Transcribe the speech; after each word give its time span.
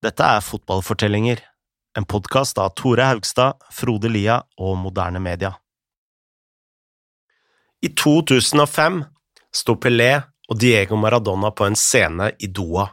Dette 0.00 0.24
er 0.24 0.40
Fotballfortellinger, 0.40 1.42
en 1.98 2.06
podkast 2.08 2.56
av 2.56 2.70
Tore 2.72 3.04
Haugstad, 3.04 3.58
Frode 3.68 4.08
Lia 4.08 4.38
og 4.56 4.78
Moderne 4.80 5.20
Media. 5.20 5.50
I 7.84 7.90
2005 7.92 9.02
sto 9.60 9.76
Pelé 9.76 10.14
og 10.48 10.56
Diego 10.64 10.96
Maradona 10.96 11.52
på 11.52 11.68
en 11.68 11.76
scene 11.76 12.30
i 12.40 12.48
Doha. 12.48 12.86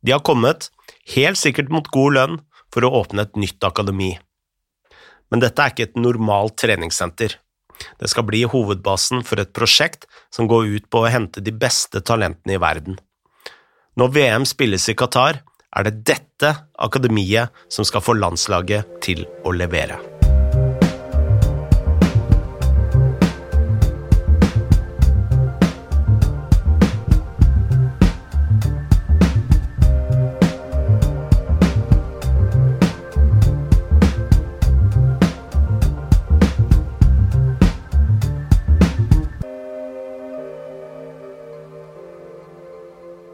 De 0.00 0.16
har 0.16 0.24
kommet, 0.24 0.70
helt 1.12 1.42
sikkert 1.42 1.68
mot 1.68 1.92
god 1.92 2.16
lønn, 2.16 2.40
for 2.72 2.88
å 2.88 2.94
åpne 3.04 3.28
et 3.28 3.36
nytt 3.36 3.68
akademi. 3.68 4.14
Men 5.28 5.44
dette 5.44 5.60
er 5.60 5.76
ikke 5.76 5.90
et 5.90 6.00
normalt 6.00 6.56
treningssenter. 6.64 7.36
Det 8.00 8.08
skal 8.08 8.24
bli 8.24 8.46
hovedbasen 8.48 9.28
for 9.28 9.44
et 9.44 9.52
prosjekt 9.52 10.08
som 10.32 10.48
går 10.48 10.72
ut 10.72 10.88
på 10.88 11.04
å 11.04 11.12
hente 11.12 11.44
de 11.44 11.52
beste 11.52 12.00
talentene 12.00 12.56
i 12.56 12.62
verden. 12.70 12.96
Når 14.00 14.16
VM 14.16 14.48
spilles 14.48 14.88
i 14.88 14.96
Qatar, 14.96 15.44
er 15.74 15.88
det 15.88 15.94
dette 16.06 16.50
akademiet 16.82 17.54
som 17.72 17.86
skal 17.86 18.04
få 18.04 18.16
landslaget 18.18 18.98
til 19.04 19.24
å 19.44 19.54
levere. 19.54 19.98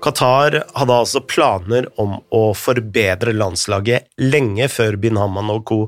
Qatar 0.00 0.56
hadde 0.74 0.94
altså 0.96 1.20
planer 1.28 1.88
om 2.00 2.16
å 2.32 2.42
forbedre 2.56 3.34
landslaget 3.36 4.08
lenge 4.22 4.68
før 4.72 4.96
bin 5.00 5.18
Haman 5.20 5.52
og 5.52 5.66
co. 5.68 5.80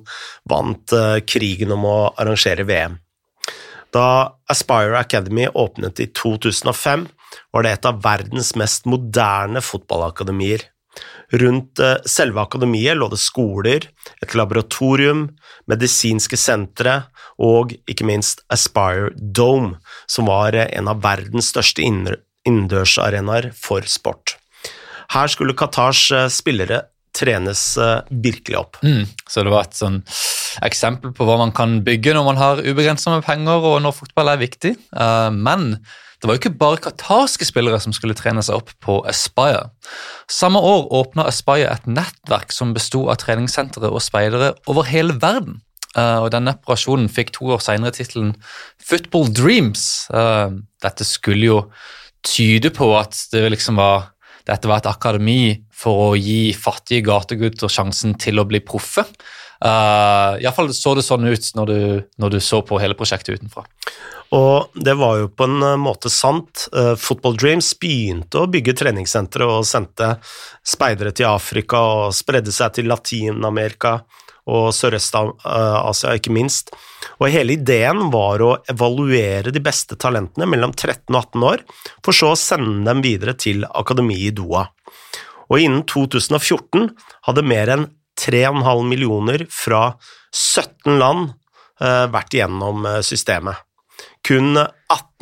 vant 0.48 0.92
eh, 0.96 1.22
krigen 1.24 1.72
om 1.72 1.86
å 1.88 1.96
arrangere 2.20 2.66
VM. 2.68 2.98
Da 3.92 4.32
Aspire 4.52 4.98
Academy 5.00 5.48
åpnet 5.48 6.00
i 6.00 6.08
2005, 6.12 7.06
var 7.52 7.64
det 7.64 7.72
et 7.72 7.88
av 7.88 8.00
verdens 8.04 8.52
mest 8.60 8.88
moderne 8.88 9.60
fotballakademier. 9.64 10.66
Rundt 11.40 11.80
eh, 11.80 11.96
selve 12.04 12.44
akademiet 12.44 12.98
lå 12.98 13.08
det 13.12 13.20
skoler, 13.20 13.88
et 14.20 14.36
laboratorium, 14.36 15.30
medisinske 15.70 16.36
sentre 16.36 16.98
og 17.40 17.72
ikke 17.88 18.08
minst 18.08 18.44
Aspire 18.52 19.12
Dome, 19.16 19.78
som 20.04 20.28
var 20.28 20.56
eh, 20.56 20.68
en 20.76 20.92
av 20.92 21.00
verdens 21.04 21.48
største 21.52 21.84
innendørsarenaer 22.48 23.50
for 23.56 23.86
sport. 23.88 24.36
Her 25.12 25.30
skulle 25.30 25.56
Qatars 25.58 26.06
eh, 26.14 26.28
spillere 26.32 26.86
trenes 27.16 27.62
eh, 27.76 27.98
virkelig 28.24 28.58
opp. 28.58 28.78
Mm, 28.84 29.04
så 29.28 29.44
det 29.44 29.52
var 29.52 29.66
et 29.68 29.78
sånn 29.78 30.00
eksempel 30.64 31.12
på 31.16 31.26
hva 31.28 31.38
man 31.40 31.52
kan 31.56 31.80
bygge 31.84 32.14
når 32.16 32.28
man 32.28 32.40
har 32.40 32.62
ubegrensa 32.64 33.12
med 33.14 33.26
penger 33.26 33.64
og 33.72 33.82
når 33.84 33.96
fotball 33.96 34.32
er 34.32 34.40
viktig. 34.42 34.74
Uh, 34.92 35.28
men 35.32 35.74
det 36.20 36.28
var 36.28 36.36
jo 36.36 36.42
ikke 36.42 36.58
bare 36.60 36.80
qatarske 36.84 37.46
spillere 37.48 37.80
som 37.82 37.94
skulle 37.96 38.16
trene 38.16 38.44
seg 38.44 38.60
opp 38.60 38.72
på 38.84 38.98
Aspire. 39.08 39.70
Samme 40.30 40.60
år 40.60 40.86
åpna 41.00 41.24
Aspire 41.28 41.72
et 41.72 41.88
nettverk 41.88 42.52
som 42.54 42.74
besto 42.76 43.06
av 43.10 43.18
treningssentre 43.22 43.88
og 43.88 44.04
speidere 44.04 44.52
over 44.70 44.88
hele 44.88 45.16
verden. 45.20 45.60
Uh, 45.96 46.24
og 46.24 46.30
Denne 46.32 46.54
operasjonen 46.56 47.10
fikk 47.12 47.34
to 47.36 47.50
år 47.52 47.60
senere 47.64 47.92
tittelen 47.96 48.36
Football 48.80 49.32
Dreams. 49.34 50.06
Uh, 50.12 50.62
dette 50.84 51.04
skulle 51.08 51.48
jo 51.48 51.58
tyder 52.26 52.72
på 52.74 52.88
at 52.98 53.16
det 53.32 53.44
liksom 53.52 53.78
var, 53.80 54.12
dette 54.48 54.70
var 54.70 54.82
et 54.82 54.90
akademi 54.90 55.42
for 55.82 56.12
å 56.12 56.18
gi 56.18 56.52
fattige 56.54 57.06
gategutter 57.08 57.70
sjansen 57.72 58.16
til 58.20 58.40
å 58.40 58.46
bli 58.48 58.62
proffe. 58.64 59.06
Uh, 59.62 60.40
Iallfall 60.42 60.72
så 60.74 60.96
det 60.98 61.04
sånn 61.06 61.28
ut 61.28 61.52
når 61.54 61.70
du, 61.70 61.78
når 62.18 62.34
du, 62.34 62.40
så 62.42 62.62
på 62.66 62.80
hele 62.82 62.98
prosjektet 62.98 63.38
utenfra. 63.38 63.62
Og 64.34 64.72
det 64.74 64.94
var 64.98 65.20
jo 65.20 65.28
på 65.28 65.46
en 65.46 65.60
måte 65.78 66.10
sant. 66.10 66.66
Uh, 66.74 66.94
Football 66.98 67.36
Dreams 67.38 67.70
begynte 67.78 68.42
å 68.42 68.50
bygge 68.50 68.74
treningssentre 68.80 69.46
og 69.46 69.68
sendte 69.68 70.16
speidere 70.66 71.12
til 71.14 71.30
Afrika 71.30 71.82
og 71.82 72.16
spredde 72.16 72.54
seg 72.54 72.78
til 72.78 72.90
Latin-Amerika 72.90 74.00
og 74.50 74.72
Sørøst-Asia, 74.74 76.16
ikke 76.18 76.32
minst. 76.34 76.72
Og 77.20 77.30
hele 77.30 77.54
ideen 77.54 78.08
var 78.12 78.42
å 78.42 78.56
evaluere 78.70 79.52
de 79.54 79.62
beste 79.62 79.98
talentene 80.00 80.48
mellom 80.50 80.74
13 80.74 81.12
og 81.14 81.20
18 81.20 81.48
år, 81.50 81.64
for 82.02 82.16
så 82.16 82.32
å 82.32 82.38
sende 82.38 82.86
dem 82.88 83.02
videre 83.04 83.36
til 83.38 83.66
akademiet 83.68 84.32
i 84.32 84.36
Doha. 84.42 84.66
Og 85.52 85.60
innen 85.62 85.84
2014 85.86 86.90
hadde 87.28 87.46
mer 87.46 87.74
enn 87.74 87.86
3,5 88.18 88.88
millioner 88.88 89.46
fra 89.50 89.92
17 90.32 90.98
land 91.00 91.32
eh, 91.80 92.06
vært 92.12 92.36
igjennom 92.36 92.86
eh, 92.88 93.00
systemet. 93.06 93.62
Kun 94.26 94.56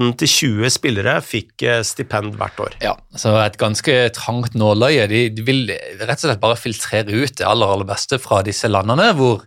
18-20 0.01 0.73
spillere 0.73 1.19
fikk 1.25 1.65
eh, 1.67 1.83
stipend 1.85 2.39
hvert 2.41 2.63
år. 2.63 2.77
Ja, 2.85 2.95
så 3.19 3.35
Et 3.43 3.59
ganske 3.61 3.97
trangt 4.17 4.57
nåløye. 4.57 5.07
De, 5.11 5.27
de 5.35 5.45
vil 5.45 5.69
rett 6.01 6.17
og 6.17 6.27
slett 6.27 6.43
bare 6.43 6.59
filtrere 6.59 7.13
ut 7.13 7.37
det 7.37 7.47
aller, 7.47 7.69
aller 7.69 7.89
beste 7.89 8.21
fra 8.23 8.41
disse 8.47 8.71
landene, 8.71 9.11
hvor 9.19 9.45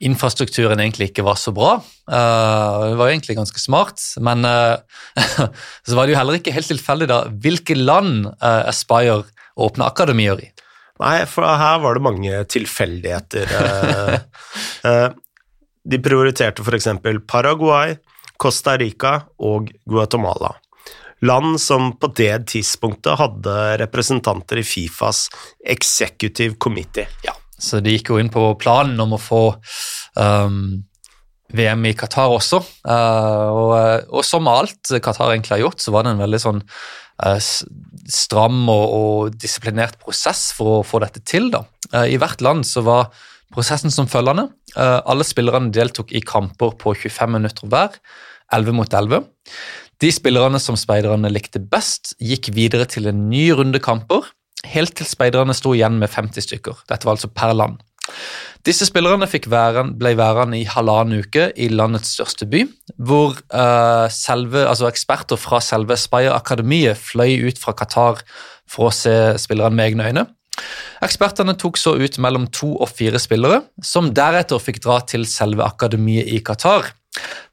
infrastrukturen 0.00 0.80
egentlig 0.80 1.10
ikke 1.10 1.24
var 1.26 1.36
så 1.36 1.52
bra. 1.52 1.74
Uh, 2.08 2.88
det 2.88 2.96
var 3.00 3.10
egentlig 3.10 3.36
ganske 3.36 3.60
smart, 3.60 4.00
men 4.24 4.46
uh, 4.48 4.80
så 5.86 5.98
var 5.98 6.08
det 6.08 6.14
jo 6.14 6.20
heller 6.20 6.40
ikke 6.40 6.54
helt 6.56 6.70
tilfeldig 6.72 7.10
da 7.10 7.22
hvilke 7.44 7.76
land 7.76 8.30
uh, 8.40 8.64
Aspire 8.70 9.22
åpna 9.60 9.90
akademier 9.92 10.40
i. 10.40 10.48
Nei, 11.00 11.18
for 11.28 11.44
her 11.44 11.80
var 11.80 11.96
det 11.96 12.04
mange 12.04 12.40
tilfeldigheter. 12.52 13.48
de 15.90 16.00
prioriterte 16.04 16.60
f.eks. 16.60 16.88
Paraguay, 17.28 17.94
Costa 18.40 18.76
Rica 18.80 19.18
og 19.44 19.70
Guatemala. 19.88 20.54
Land 21.28 21.58
som 21.60 21.92
på 22.00 22.08
det 22.16 22.32
tidspunktet 22.48 23.20
hadde 23.20 23.56
representanter 23.82 24.62
i 24.62 24.64
Fifas 24.64 25.26
executive 25.60 26.56
committee. 26.56 27.04
Ja, 27.26 27.34
så 27.60 27.82
de 27.84 27.92
gikk 27.92 28.14
jo 28.14 28.20
inn 28.20 28.32
på 28.32 28.46
planen 28.60 28.96
om 29.04 29.12
å 29.12 29.20
få 29.20 29.42
um, 30.16 30.80
VM 31.52 31.84
i 31.90 31.92
Qatar 31.98 32.32
også. 32.32 32.62
Uh, 32.86 33.48
og, 33.52 33.74
og, 34.08 34.24
som 34.24 34.48
alt 34.48 34.94
Qatar 35.02 35.34
egentlig 35.34 35.58
har 35.58 35.66
gjort, 35.66 35.84
så 35.84 35.92
var 35.92 36.06
det 36.06 36.14
en 36.14 36.24
veldig 36.24 36.40
sånn 36.40 36.62
uh, 36.62 37.36
stram 38.10 38.62
og, 38.72 38.86
og, 38.86 39.36
disiplinert 39.36 40.00
prosess 40.00 40.48
for 40.56 40.78
å 40.78 40.86
få 40.86 41.02
dette 41.04 41.20
til. 41.20 41.50
da. 41.52 41.66
Uh, 41.92 42.06
I 42.08 42.16
hvert 42.22 42.40
land 42.44 42.64
så 42.68 42.84
var 42.86 43.10
prosessen 43.54 43.90
som 43.90 44.08
følgende. 44.10 44.48
alle 44.76 45.24
spillerne 45.24 45.72
deltok 45.74 46.12
i 46.12 46.20
kamper 46.20 46.76
på 46.78 46.94
25 46.94 47.32
minutter 47.34 47.66
hver. 47.66 47.96
11 48.52 48.74
mot 48.74 48.94
11. 48.94 49.24
De 50.00 50.10
spillerne 50.12 50.60
som 50.62 50.78
speiderne 50.80 51.30
likte 51.30 51.60
best, 51.60 52.14
gikk 52.18 52.50
videre 52.56 52.86
til 52.88 53.10
en 53.10 53.28
ny 53.28 53.50
runde 53.52 53.80
kamper, 53.82 54.30
helt 54.72 54.94
til 54.96 55.08
speiderne 55.08 55.54
sto 55.56 55.74
igjen 55.76 55.98
med 56.00 56.12
50 56.12 56.46
stykker. 56.48 56.84
Dette 56.88 57.06
var 57.06 57.18
altså 57.18 57.28
per 57.28 57.52
land. 57.52 57.78
Disse 58.66 58.84
spillerne 58.88 59.28
væren, 59.46 59.94
ble 59.98 60.16
værende 60.16 60.58
i 60.58 60.64
halvannen 60.68 61.20
uke 61.20 61.50
i 61.56 61.68
landets 61.68 62.16
største 62.16 62.46
by, 62.46 62.66
hvor 62.98 63.36
uh, 63.54 64.08
selve, 64.10 64.66
altså 64.68 64.88
eksperter 64.88 65.36
fra 65.36 65.60
selve 65.60 65.96
Speyer 65.96 66.34
Akademiet 66.34 66.98
fløy 66.98 67.48
ut 67.48 67.58
fra 67.58 67.72
Qatar 67.72 68.20
for 68.68 68.88
å 68.90 68.94
se 68.94 69.38
spillerne 69.38 69.76
med 69.76 69.86
egne 69.86 70.08
øyne. 70.08 70.26
Ekspertene 71.04 71.54
tok 71.56 71.78
så 71.80 71.94
ut 71.96 72.18
mellom 72.20 72.46
to 72.52 72.74
og 72.76 72.90
fire 72.92 73.20
spillere, 73.22 73.62
som 73.82 74.10
deretter 74.16 74.60
fikk 74.60 74.82
dra 74.84 74.98
til 75.08 75.24
selve 75.28 75.64
akademiet 75.64 76.28
i 76.28 76.42
Qatar. 76.44 76.90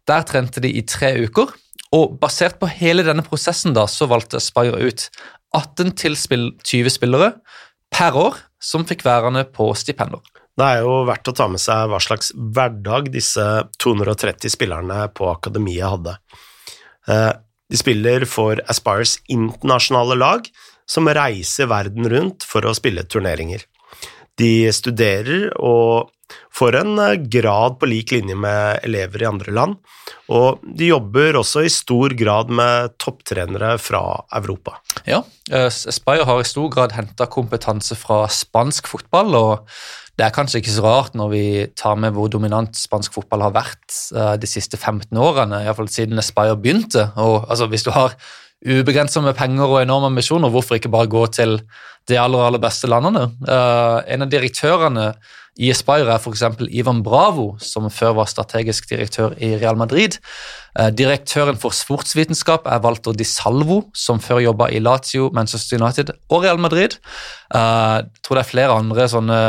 Der 0.08 0.26
trente 0.28 0.64
de 0.64 0.72
i 0.76 0.84
tre 0.88 1.14
uker, 1.24 1.54
og 1.96 2.18
basert 2.20 2.58
på 2.60 2.68
hele 2.68 3.06
denne 3.08 3.24
prosessen 3.24 3.76
da, 3.76 3.86
så 3.88 4.10
valgte 4.12 4.44
Spire 4.44 4.82
ut 4.84 5.08
18-20 5.56 6.92
spillere 6.92 7.32
per 7.94 8.18
år 8.20 8.42
som 8.60 8.84
fikk 8.88 9.06
værende 9.08 9.46
på 9.48 9.70
stipender. 9.80 10.20
Det 10.58 10.66
er 10.66 10.84
jo 10.84 11.04
verdt 11.08 11.30
å 11.30 11.36
ta 11.38 11.46
med 11.52 11.62
seg 11.62 11.88
hva 11.92 12.00
slags 12.02 12.32
hverdag 12.36 13.12
disse 13.14 13.44
230 13.80 14.52
spillerne 14.52 15.04
på 15.16 15.30
akademiet 15.30 15.86
hadde. 15.86 16.16
Eh, 17.08 17.34
de 17.68 17.80
spiller 17.80 18.26
for 18.28 18.60
Aspires 18.72 19.18
internasjonale 19.30 20.18
lag, 20.18 20.50
som 20.88 21.10
reiser 21.12 21.70
verden 21.72 22.08
rundt 22.12 22.46
for 22.48 22.66
å 22.66 22.76
spille 22.78 23.06
turneringer. 23.08 23.66
De 24.38 24.70
studerer 24.74 25.50
og 25.58 26.12
får 26.54 26.76
en 26.82 26.98
eh, 27.00 27.16
grad 27.32 27.78
på 27.80 27.90
lik 27.90 28.14
linje 28.16 28.36
med 28.38 28.84
elever 28.86 29.24
i 29.24 29.30
andre 29.30 29.54
land, 29.56 29.78
og 30.34 30.64
de 30.78 30.92
jobber 30.92 31.40
også 31.40 31.64
i 31.66 31.72
stor 31.74 32.16
grad 32.20 32.52
med 32.54 32.98
topptrenere 33.02 33.76
fra 33.82 34.04
Europa. 34.40 34.78
Ja, 35.08 35.24
eh, 35.52 35.70
Spire 35.72 36.28
har 36.28 36.42
i 36.42 36.50
stor 36.50 36.70
grad 36.74 36.96
henta 36.98 37.30
kompetanse 37.32 37.98
fra 38.00 38.26
spansk 38.32 38.90
fotball, 38.92 39.38
og 39.38 39.72
det 40.18 40.26
er 40.26 40.34
kanskje 40.34 40.64
ikke 40.64 40.74
så 40.74 40.84
rart 40.86 41.18
når 41.18 41.30
vi 41.30 41.46
tar 41.78 41.98
med 42.02 42.16
hvor 42.16 42.30
dominant 42.34 42.78
spansk 42.78 43.14
fotball 43.20 43.48
har 43.48 43.56
vært 43.58 44.02
eh, 44.16 44.36
de 44.42 44.50
siste 44.50 44.80
15 44.80 45.14
årene, 45.14 45.62
iallfall 45.66 45.92
siden 45.94 46.22
Spire 46.26 46.58
begynte. 46.58 47.12
Og 47.22 47.46
altså, 47.46 47.70
Hvis 47.70 47.86
du 47.86 47.94
har 47.94 48.18
ubegrenset 48.66 49.22
med 49.24 49.38
penger 49.38 49.70
og 49.70 49.82
enorme 49.82 50.10
ambisjoner, 50.12 50.50
hvorfor 50.50 50.78
ikke 50.78 50.92
bare 50.94 51.10
gå 51.12 51.26
til 51.36 51.60
de 52.10 52.18
aller, 52.20 52.42
aller 52.42 52.62
beste 52.62 52.90
landene? 52.90 53.28
Uh, 53.46 54.02
en 54.10 54.26
av 54.26 54.32
direktørene 54.32 55.12
i 55.58 55.72
Aspire 55.74 56.14
er 56.14 56.22
f.eks. 56.22 56.44
Ivan 56.70 57.02
Bravo, 57.06 57.52
som 57.62 57.90
før 57.94 58.16
var 58.20 58.30
strategisk 58.30 58.90
direktør 58.90 59.34
i 59.42 59.56
Real 59.58 59.78
Madrid. 59.78 60.20
Uh, 60.78 60.90
direktøren 60.90 61.60
for 61.62 61.76
sportsvitenskap 61.76 62.70
er 62.70 62.82
Walter 62.84 63.18
Di 63.18 63.28
Salvo, 63.28 63.84
som 63.94 64.22
før 64.24 64.42
jobba 64.48 64.72
i 64.74 64.82
Lazio, 64.82 65.30
Manchester 65.34 65.82
United 65.82 66.14
og 66.30 66.46
Real 66.46 66.62
Madrid. 66.62 66.98
Uh, 67.54 68.02
jeg 68.02 68.26
tror 68.26 68.40
det 68.40 68.46
er 68.46 68.54
flere 68.54 68.80
andre 68.80 69.12
sånne 69.12 69.42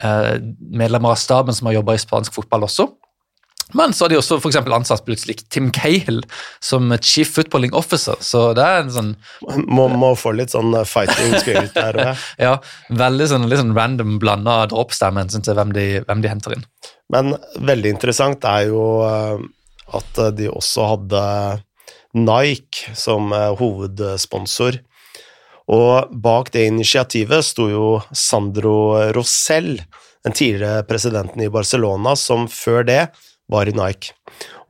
medlemmer 0.00 1.12
av 1.12 1.18
staben 1.20 1.52
som 1.52 1.66
har 1.68 1.74
jobba 1.74 1.92
i 1.92 2.00
spansk 2.00 2.32
fotball 2.32 2.62
også. 2.64 2.86
Men 3.72 3.92
så 3.92 4.04
har 4.04 4.12
de 4.12 4.18
også 4.18 4.38
for 4.42 4.54
ansatt 4.76 5.04
plutselig 5.06 5.38
Tim 5.52 5.70
Cahill 5.74 6.22
som 6.64 6.90
chief 7.00 7.32
footballing 7.36 7.74
officer. 7.76 8.16
så 8.20 8.50
det 8.56 8.64
er 8.64 8.82
en 8.84 8.92
sånn... 8.94 9.12
Må, 9.66 9.88
må 9.88 10.12
få 10.18 10.34
litt 10.36 10.54
sånn 10.54 10.74
uh, 10.74 10.84
fighting 10.88 11.36
spirit 11.38 11.74
der 11.76 11.98
òg. 12.00 12.26
ja, 12.46 12.56
veldig 12.88 13.30
sånn, 13.30 13.48
litt 13.50 13.62
sånn 13.62 13.76
random 13.76 14.18
blanda 14.22 14.62
hensyn 15.20 15.46
til 15.46 15.58
hvem 15.58 15.74
de, 15.76 15.86
hvem 16.08 16.24
de, 16.24 16.32
henter 16.32 16.56
inn. 16.56 16.66
Men 17.12 17.34
veldig 17.58 17.94
interessant 17.96 18.44
er 18.48 18.68
jo 18.70 18.84
uh, 19.06 19.40
at 19.96 20.22
uh, 20.22 20.30
de 20.34 20.50
også 20.50 20.92
hadde 20.94 21.24
Nike 22.18 22.94
som 22.98 23.30
hovedsponsor. 23.30 24.80
Og 25.70 26.10
bak 26.10 26.50
det 26.50 26.66
initiativet 26.66 27.46
sto 27.46 27.68
jo 27.70 27.90
Sandro 28.10 29.12
Rosell, 29.14 29.76
den 30.26 30.34
tidligere 30.34 30.82
presidenten 30.88 31.44
i 31.44 31.50
Barcelona, 31.52 32.16
som 32.18 32.48
før 32.50 32.82
det 32.88 33.04
var 33.50 33.68
i 33.68 33.74
Nike. 33.76 34.14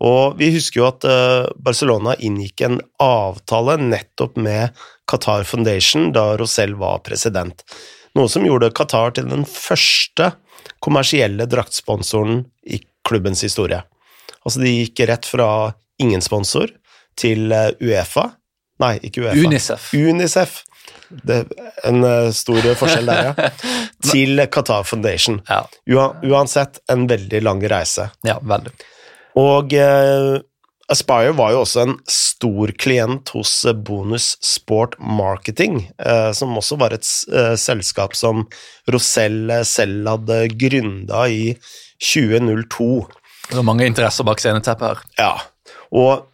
Og 0.01 0.39
vi 0.41 0.51
husker 0.55 0.81
jo 0.81 0.89
at 0.89 1.05
eh, 1.09 1.47
Barcelona 1.61 2.17
inngikk 2.17 2.65
en 2.67 2.81
avtale 3.03 3.77
nettopp 3.83 4.39
med 4.41 4.77
Qatar 5.11 5.45
Foundation 5.49 6.11
da 6.17 6.33
Rosell 6.41 6.77
var 6.81 7.03
president, 7.05 7.65
noe 8.17 8.31
som 8.33 8.47
gjorde 8.47 8.73
Qatar 8.77 9.15
til 9.19 9.29
den 9.31 9.45
første 9.49 10.33
kommersielle 10.81 11.47
draktsponsoren 11.51 12.45
i 12.65 12.81
klubbens 13.07 13.45
historie. 13.45 13.83
Altså, 14.41 14.63
de 14.65 14.73
gikk 14.73 15.05
rett 15.11 15.29
fra 15.29 15.51
ingen 16.01 16.25
sponsor 16.25 16.73
til 17.21 17.53
eh, 17.53 17.73
Uefa 17.85 18.31
Nei, 18.81 18.97
ikke 19.05 19.27
Uefa. 19.27 19.37
Unicef. 19.37 19.91
Unicef. 19.93 20.61
Det 21.11 21.43
er 21.43 21.73
en 21.91 22.05
eh, 22.07 22.31
stor 22.33 22.65
forskjell 22.81 23.11
der, 23.11 23.31
ja. 23.31 23.51
Til 24.05 24.41
Qatar 24.49 24.85
Foundation. 24.89 25.41
Ja. 25.49 25.65
Uansett 26.25 26.81
en 26.89 27.07
veldig 27.11 27.43
lang 27.45 27.61
reise. 27.69 28.09
Ja, 28.27 28.39
veldig. 28.41 28.73
Og 29.39 29.75
uh, 29.77 30.41
Aspire 30.91 31.35
var 31.39 31.53
jo 31.55 31.63
også 31.63 31.85
en 31.85 31.95
stor 32.11 32.73
klient 32.81 33.31
hos 33.37 33.53
Bonus 33.87 34.33
Sport 34.45 34.97
Marketing, 34.99 35.85
uh, 36.03 36.33
som 36.37 36.57
også 36.59 36.81
var 36.81 36.97
et 36.97 37.07
uh, 37.31 37.55
selskap 37.61 38.17
som 38.19 38.47
Rosell 38.91 39.53
selv 39.69 40.09
hadde 40.15 40.41
grunda 40.59 41.27
i 41.31 41.55
2002. 42.01 42.91
Det 43.51 43.61
var 43.61 43.69
mange 43.69 43.87
interesser 43.87 44.27
bak 44.27 44.43
sceneteppet 44.43 44.89
her. 44.89 45.07
Ja, 45.21 45.33
og 45.95 46.27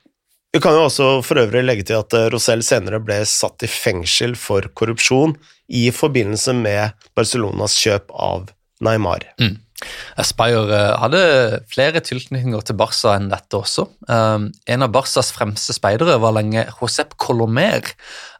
vi 0.55 0.63
kan 0.65 0.73
jo 0.73 0.87
også 0.87 1.11
for 1.27 1.43
øvrig 1.43 1.67
legge 1.67 1.85
til 1.85 1.99
at 1.99 2.15
Rosell 2.33 2.63
senere 2.65 3.03
ble 3.05 3.19
satt 3.29 3.67
i 3.67 3.69
fengsel 3.69 4.39
for 4.41 4.65
korrupsjon 4.79 5.35
i 5.69 5.89
forbindelse 5.95 6.55
med 6.57 7.09
Barcelonas 7.17 7.77
kjøp 7.81 8.13
av 8.13 8.51
Neymar. 8.85 9.25
Mm. 9.41 9.57
Aspire 10.17 10.73
eh, 10.73 10.93
hadde 11.03 11.23
flere 11.69 12.01
tilknytninger 12.01 12.63
til 12.65 12.79
Barca 12.81 13.13
enn 13.17 13.29
dette 13.29 13.59
også. 13.59 13.85
Um, 14.09 14.49
en 14.73 14.85
av 14.87 14.93
Barcas 14.95 15.29
fremste 15.37 15.75
speidere 15.77 16.17
var 16.23 16.33
lenge 16.39 16.65
Josep 16.79 17.13
Colomer. 17.21 17.85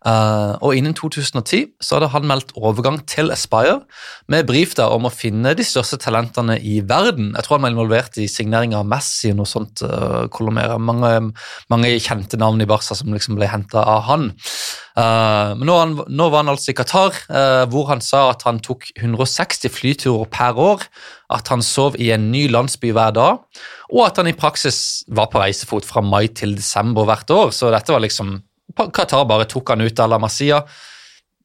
Uh, 0.07 0.55
og 0.63 0.79
innen 0.79 0.95
2010 0.97 1.75
så 1.83 1.97
hadde 1.97 2.09
han 2.15 2.29
meldt 2.31 2.55
overgang 2.57 3.01
til 3.11 3.33
Espire 3.35 3.81
med 4.33 4.47
brief 4.49 4.77
der 4.79 4.95
om 4.95 5.09
å 5.09 5.13
finne 5.13 5.53
de 5.59 5.67
største 5.67 5.99
talentene 6.01 6.57
i 6.63 6.79
verden. 6.87 7.35
Jeg 7.35 7.45
tror 7.45 7.59
han 7.59 7.67
var 7.67 7.75
involvert 7.75 8.17
i 8.23 8.29
signering 8.31 8.77
av 8.79 8.89
Messi 8.89 9.35
og 9.35 9.43
noe 9.43 9.51
sånt. 9.51 9.85
Uh. 9.85 10.25
Mange, 10.81 11.13
mange, 11.73 11.95
kjente 12.01 12.41
navn 12.41 12.63
i 12.63 12.71
Barca 12.71 12.97
som 12.97 13.13
liksom 13.13 13.37
ble 13.37 13.51
henta 13.51 13.85
av 13.85 14.07
han. 14.09 14.31
Uh, 14.97 15.53
men 15.59 15.69
nå, 15.69 15.77
nå, 16.09 16.29
var 16.33 16.41
han 16.41 16.53
altså 16.55 16.73
i 16.73 16.77
Qatar, 16.79 17.19
hvor 17.69 17.91
han 17.91 18.01
sa 18.01 18.31
at 18.33 18.47
han 18.49 18.63
tok 18.65 18.89
160 18.97 19.69
flyturer 19.69 20.31
per 20.33 20.57
år 20.57 20.87
at 21.37 21.51
han 21.53 21.65
sov 21.65 21.99
i 22.01 22.09
en 22.15 22.31
ny 22.33 22.47
landsby 22.49 22.95
hver 22.97 23.13
dag, 23.17 23.63
og 23.93 24.03
at 24.07 24.21
han 24.23 24.31
i 24.31 24.37
praksis 24.37 25.05
var 25.13 25.29
på 25.33 25.43
reisefot 25.43 25.85
fra 25.85 26.03
mai 26.05 26.27
til 26.33 26.57
desember 26.57 27.07
hvert 27.09 27.31
år. 27.35 27.53
Så 27.53 27.71
dette 27.75 27.93
var 27.93 28.05
liksom 28.05 28.39
Qatar 28.77 29.25
bare 29.29 29.49
tok 29.49 29.73
han 29.73 29.85
ut 29.85 30.01
av 30.03 30.11
La 30.13 30.19
Masia, 30.23 30.63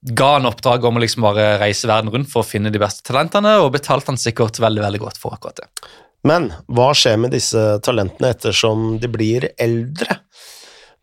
ga 0.02 0.30
han 0.34 0.50
oppdrag 0.50 0.86
om 0.86 0.98
å 0.98 1.04
liksom 1.04 1.26
bare 1.26 1.56
reise 1.62 1.90
verden 1.90 2.12
rundt 2.14 2.32
for 2.32 2.42
å 2.42 2.48
finne 2.48 2.72
de 2.74 2.82
beste 2.82 3.06
talentene, 3.08 3.58
og 3.62 3.74
betalte 3.76 4.12
han 4.12 4.20
sikkert 4.20 4.60
veldig 4.62 4.84
veldig 4.88 5.04
godt 5.04 5.22
for 5.22 5.38
akkurat 5.38 5.62
det. 5.62 5.70
Men 6.28 6.52
hva 6.70 6.92
skjer 6.98 7.18
med 7.22 7.34
disse 7.34 7.62
talentene 7.86 8.34
ettersom 8.34 8.98
de 9.02 9.10
blir 9.10 9.48
eldre? 9.62 10.20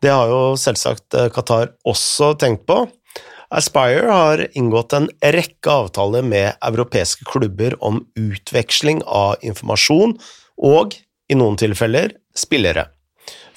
Det 0.03 0.13
har 0.15 0.31
jo 0.31 0.43
selvsagt 0.61 1.17
Qatar 1.35 1.73
også 1.89 2.35
tenkt 2.39 2.67
på. 2.69 2.85
Aspire 3.49 4.11
har 4.13 4.43
inngått 4.59 4.93
en 4.93 5.09
rekke 5.25 5.73
avtaler 5.73 6.27
med 6.27 6.53
europeiske 6.61 7.25
klubber 7.31 7.75
om 7.85 8.03
utveksling 8.19 9.01
av 9.07 9.41
informasjon 9.41 10.19
og, 10.69 10.99
i 11.29 11.37
noen 11.37 11.57
tilfeller, 11.61 12.13
spillere. 12.37 12.87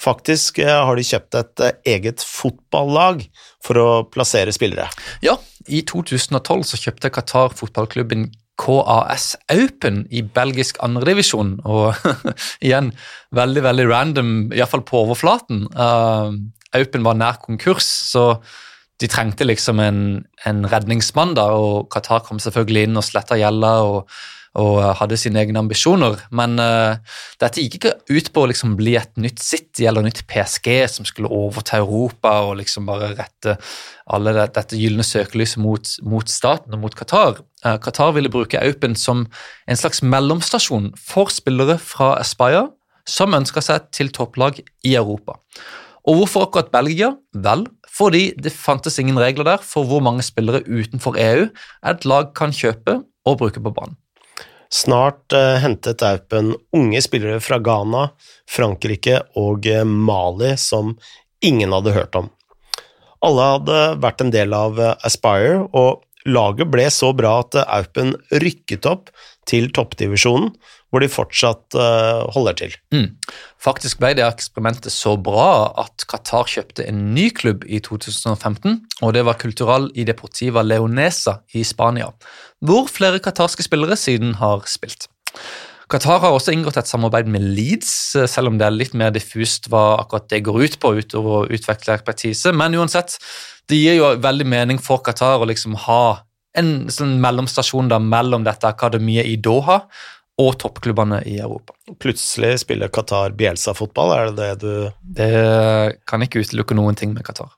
Faktisk 0.01 0.59
eh, 0.63 0.79
har 0.85 0.97
de 0.97 1.05
kjøpt 1.05 1.37
et 1.37 1.63
eh, 1.65 1.75
eget 1.95 2.23
fotballag 2.25 3.25
for 3.63 3.79
å 3.79 3.89
plassere 4.09 4.53
spillere. 4.55 4.87
Ja, 5.23 5.37
i 5.67 5.83
2012 5.87 6.63
så 6.71 6.79
kjøpte 6.81 7.11
Qatar 7.13 7.53
fotballklubben 7.57 8.29
KAS 8.61 9.35
Open 9.53 10.03
i 10.13 10.21
belgisk 10.21 10.77
andredivisjon, 10.85 11.55
og 11.65 11.97
igjen 12.65 12.91
veldig 13.35 13.63
veldig 13.65 13.87
random, 13.89 14.33
iallfall 14.53 14.85
på 14.87 15.05
overflaten. 15.05 15.65
Uh, 15.73 16.35
Open 16.77 17.05
var 17.07 17.17
nær 17.19 17.41
konkurs, 17.41 17.87
så 18.11 18.35
de 19.01 19.09
trengte 19.09 19.47
liksom 19.47 19.81
en, 19.81 20.01
en, 20.45 20.61
redningsmann, 20.69 21.33
da, 21.37 21.47
og 21.57 21.89
Qatar 21.93 22.21
kom 22.27 22.39
selvfølgelig 22.41 22.85
inn 22.87 23.01
og 23.01 23.07
sletta 23.07 23.39
gjelda 23.39 23.73
og, 23.87 24.13
og, 24.59 24.81
hadde 24.99 25.17
sine 25.19 25.39
egne 25.41 25.61
ambisjoner. 25.61 26.17
Men 26.35 26.57
uh, 26.59 26.99
dette 27.41 27.63
gikk 27.63 27.77
ikke 27.79 27.93
ut 28.11 28.31
på 28.33 28.43
å 28.43 28.49
liksom 28.51 28.75
bli 28.79 28.97
et 28.99 29.11
nytt 29.21 29.39
City 29.43 29.87
eller 29.87 30.05
nytt 30.05 30.23
PSG 30.29 30.69
som 30.91 31.07
skulle 31.07 31.31
overta 31.31 31.79
Europa 31.79 32.33
og 32.47 32.57
liksom 32.59 32.89
bare 32.89 33.13
rette 33.15 33.57
alle 34.11 34.33
det, 34.35 34.49
dette 34.57 34.79
gylne 34.79 35.05
søkelyset 35.07 35.61
mot, 35.63 35.93
mot, 36.03 36.27
staten 36.27 36.75
og 36.75 36.83
mot 36.83 36.97
Qatar. 36.97 37.39
Uh, 37.63 37.77
Qatar 37.81 38.15
ville 38.17 38.31
bruke 38.33 38.59
Aupen 38.59 38.97
som 38.99 39.27
en 39.67 39.79
slags 39.79 40.03
mellomstasjon 40.03 40.91
for 40.99 41.31
spillere 41.31 41.79
fra 41.79 42.17
Aspire 42.19 42.67
som 43.07 43.33
ønska 43.33 43.63
seg 43.65 43.87
til 43.95 44.11
topplag 44.13 44.59
i 44.85 44.95
Europa. 44.97 45.39
Og 46.09 46.21
hvorfor 46.21 46.47
akkurat 46.47 46.71
Belgia? 46.73 47.11
Vel, 47.33 47.67
fordi 47.85 48.31
det 48.41 48.53
fantes 48.55 48.97
ingen 48.99 49.19
regler 49.21 49.45
der 49.45 49.65
for 49.65 49.85
hvor 49.87 50.01
mange 50.03 50.25
spillere 50.25 50.63
utenfor 50.65 51.17
EU 51.21 51.47
et 51.91 52.07
lag 52.09 52.31
kan 52.37 52.55
kjøpe 52.55 53.01
og 53.25 53.37
bruke 53.37 53.61
på 53.61 53.73
banen. 53.75 54.00
Snart 54.71 55.33
eh, 55.35 55.57
hentet 55.59 56.01
Aupen 56.01 56.53
unge 56.71 57.01
spillere 57.03 57.41
fra 57.43 57.59
Ghana, 57.59 58.05
Frankrike 58.49 59.17
og 59.39 59.67
uh, 59.67 59.83
Mali 59.83 60.53
som 60.59 60.93
ingen 61.43 61.75
hadde 61.75 61.95
hørt 61.95 62.15
om. 62.15 62.29
Alle 63.21 63.49
hadde 63.55 63.81
vært 64.01 64.23
en 64.23 64.31
del 64.31 64.55
av 64.55 64.79
uh, 64.79 64.93
Aspire, 65.03 65.65
og 65.75 66.05
laget 66.23 66.71
ble 66.71 66.87
så 66.93 67.11
bra 67.17 67.41
at 67.41 67.59
Aupen 67.65 68.15
rykket 68.31 68.87
opp 68.87 69.11
til 69.49 69.67
toppdivisjonen, 69.75 70.53
hvor 70.91 71.03
de 71.03 71.09
fortsatt 71.11 71.77
uh, 71.79 72.27
holder 72.35 72.57
til. 72.59 72.75
Mm. 72.93 73.07
Faktisk 73.63 74.01
ble 74.01 74.11
det 74.17 74.25
eksperimentet 74.27 74.91
så 74.93 75.15
bra 75.15 75.71
at 75.79 76.05
Qatar 76.11 76.49
kjøpte 76.51 76.85
en 76.87 77.13
ny 77.15 77.29
klubb 77.35 77.63
i 77.63 77.79
2015, 77.83 78.77
og 79.01 79.15
det 79.15 79.23
var 79.27 79.39
Cultural 79.41 79.87
i 79.95 80.05
Deportiva 80.07 80.65
Leonesa 80.67 81.39
i 81.55 81.63
Spania, 81.67 82.11
hvor 82.59 82.91
flere 82.91 83.23
qatarske 83.23 83.63
spillere 83.65 83.97
siden 83.99 84.35
har 84.41 84.67
spilt. 84.69 85.07
Qatar 85.91 86.21
har 86.23 86.31
også 86.31 86.53
inngått 86.55 86.77
et 86.79 86.87
samarbeid 86.87 87.27
med 87.27 87.43
Leeds, 87.55 87.91
selv 88.31 88.51
om 88.51 88.59
det 88.59 88.67
er 88.67 88.75
litt 88.75 88.93
mer 88.95 89.11
diffust 89.11 89.67
hva 89.71 89.97
akkurat 89.99 90.29
det 90.31 90.43
går 90.47 90.59
ut 90.63 90.77
på, 90.79 90.93
utover 91.03 91.41
å 91.41 91.47
utvikle 91.51 91.97
ekspertise. 91.97 92.53
Men 92.55 92.77
uansett, 92.79 93.17
det 93.67 93.79
gir 93.79 93.97
jo 93.99 94.13
veldig 94.23 94.47
mening 94.47 94.79
for 94.79 95.03
Qatar 95.03 95.43
å 95.43 95.49
liksom 95.49 95.75
ha 95.87 96.21
en 96.59 96.71
sånn 96.91 97.17
mellomstasjon 97.23 97.91
da, 97.91 97.99
mellom 97.99 98.47
dette 98.47 98.67
akademiet 98.71 99.27
i 99.27 99.37
Doha 99.39 99.81
og 100.39 100.55
toppklubbene 100.61 101.21
i 101.27 101.37
Europa. 101.41 101.75
Plutselig 102.01 102.61
spiller 102.63 102.91
Qatar 102.93 103.35
Bielsa-fotball, 103.37 104.13
er 104.15 104.29
det 104.29 104.35
det 104.37 104.51
du 104.61 104.73
Det 105.19 105.97
kan 106.07 106.23
ikke 106.23 106.43
utelukke 106.45 106.77
noen 106.77 106.97
ting 106.97 107.13
med 107.15 107.25
Qatar. 107.27 107.51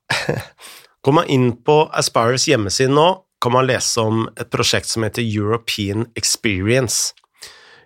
Går 1.04 1.16
man 1.16 1.30
inn 1.32 1.52
på 1.66 1.84
Aspires 1.94 2.48
hjemmeside 2.48 2.94
nå, 2.94 3.08
kan 3.44 3.52
man 3.52 3.68
lese 3.68 4.00
om 4.00 4.24
et 4.40 4.50
prosjekt 4.54 4.88
som 4.88 5.04
heter 5.04 5.26
European 5.26 6.08
Experience. 6.16 7.12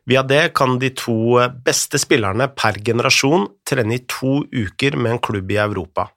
Via 0.08 0.22
det 0.24 0.53
kan 0.56 0.77
de 0.79 0.91
to 0.96 1.36
beste 1.65 2.00
spillerne 2.00 2.48
per 2.56 2.77
generasjon 2.86 3.48
trene 3.67 3.98
i 3.98 4.03
to 4.08 4.44
uker 4.53 4.96
med 4.96 5.17
en 5.17 5.24
klubb 5.24 5.51
i 5.51 5.60
Europa. 5.60 6.12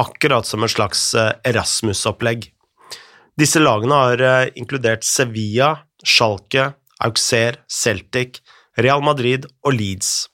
akkurat 0.00 0.46
som 0.46 0.62
et 0.64 0.70
slags 0.70 1.14
Erasmus-opplegg. 1.44 2.46
Disse 3.36 3.60
lagene 3.60 3.94
har 3.94 4.50
inkludert 4.56 5.04
Sevilla, 5.04 5.74
Schalke, 6.06 6.70
Auxerre, 7.06 7.62
Celtic, 7.68 8.42
Real 8.80 9.02
Madrid 9.04 9.48
og 9.64 9.74
Leeds. 9.76 10.30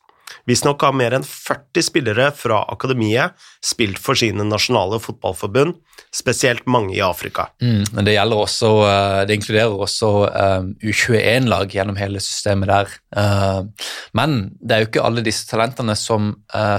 Visstnok 0.47 0.83
har 0.87 0.95
mer 0.95 1.15
enn 1.17 1.25
40 1.27 1.83
spillere 1.89 2.29
fra 2.35 2.61
akademiet 2.71 3.35
spilt 3.65 3.99
for 4.03 4.19
sine 4.19 4.45
nasjonale 4.47 5.01
fotballforbund, 5.03 5.75
spesielt 6.15 6.69
mange 6.71 6.95
i 6.95 7.03
Afrika. 7.03 7.49
Mm, 7.63 8.05
det, 8.07 8.15
også, 8.23 8.71
eh, 8.87 9.21
det 9.27 9.39
inkluderer 9.41 9.75
også 9.87 10.11
eh, 10.29 10.69
U21-lag 10.87 11.75
gjennom 11.75 11.99
hele 11.99 12.23
systemet 12.23 12.71
der. 12.71 12.95
Uh, 13.17 13.91
men 14.17 14.37
det 14.61 14.77
er 14.77 14.83
jo 14.83 14.91
ikke 14.91 15.05
alle 15.09 15.25
disse 15.27 15.47
talentene 15.51 15.97
som 15.99 16.35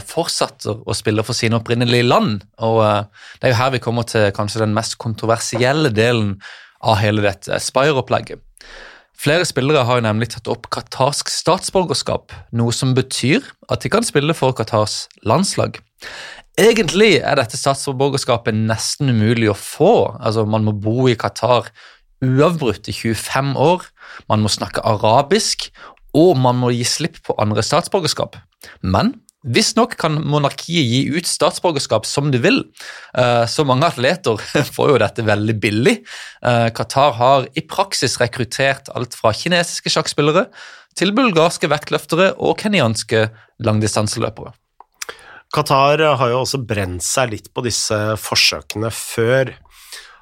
fortsetter 0.08 0.79
å 0.88 0.96
spille 0.96 1.24
for 1.25 1.38
sine 1.38 1.58
opprinnelige 1.60 2.08
land. 2.08 2.44
og 2.63 2.79
Det 3.39 3.50
er 3.50 3.53
jo 3.53 3.60
her 3.60 3.74
vi 3.75 3.84
kommer 3.84 4.08
til 4.08 4.29
kanskje 4.36 4.63
den 4.63 4.75
mest 4.75 4.98
kontroversielle 5.01 5.91
delen 5.94 6.38
av 6.86 7.00
hele 7.01 7.25
dette 7.25 7.60
Spire-opplegget. 7.63 8.41
Flere 9.17 9.45
spillere 9.50 9.86
har 9.88 10.03
nemlig 10.05 10.29
tatt 10.36 10.50
opp 10.51 10.67
qatarsk 10.74 11.31
statsborgerskap, 11.33 12.33
noe 12.53 12.74
som 12.75 12.93
betyr 12.97 13.45
at 13.71 13.81
de 13.81 13.89
kan 13.89 14.05
spille 14.05 14.36
for 14.38 14.53
Qatars 14.57 15.07
landslag. 15.25 15.79
Egentlig 16.57 17.17
er 17.19 17.38
dette 17.38 17.57
statsborgerskapet 17.57 18.55
nesten 18.57 19.09
umulig 19.13 19.50
å 19.50 19.57
få. 19.57 20.17
Altså, 20.21 20.45
Man 20.45 20.65
må 20.65 20.74
bo 20.74 21.07
i 21.09 21.17
Qatar 21.17 21.71
uavbrutt 22.25 22.89
i 22.89 22.95
25 22.95 23.53
år, 23.62 23.86
man 24.29 24.41
må 24.41 24.50
snakke 24.50 24.81
arabisk, 24.86 25.69
og 26.17 26.38
man 26.41 26.57
må 26.57 26.71
gi 26.74 26.86
slipp 26.88 27.21
på 27.25 27.36
andre 27.41 27.62
statsborgerskap. 27.65 28.38
Men 28.81 29.13
Visstnok 29.46 29.94
kan 30.01 30.15
monarkiet 30.25 30.88
gi 30.89 31.01
ut 31.13 31.27
statsborgerskap 31.29 32.08
som 32.10 32.32
de 32.34 32.39
vil, 32.41 32.63
eh, 33.13 33.46
så 33.46 33.63
mange 33.67 33.86
atleter 33.86 34.41
får 34.75 34.89
jo 34.89 34.98
dette 35.03 35.25
veldig 35.25 35.56
billig. 35.62 36.00
Eh, 36.41 36.70
Qatar 36.74 37.13
har 37.20 37.46
i 37.53 37.62
praksis 37.62 38.17
rekruttert 38.22 38.89
alt 38.98 39.13
fra 39.13 39.36
kinesiske 39.38 39.94
sjakkspillere 39.94 40.48
til 40.98 41.13
bulgarske 41.13 41.70
vektløftere 41.70 42.32
og 42.41 42.58
kenyanske 42.63 43.27
langdistanseløpere. 43.62 44.56
Qatar 45.53 46.01
har 46.20 46.34
jo 46.34 46.41
også 46.41 46.60
brent 46.67 47.06
seg 47.06 47.32
litt 47.36 47.53
på 47.53 47.62
disse 47.63 47.96
forsøkene 48.20 48.89
før. 48.91 49.53